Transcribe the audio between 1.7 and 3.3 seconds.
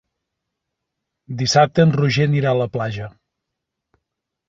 en Roger anirà a la platja.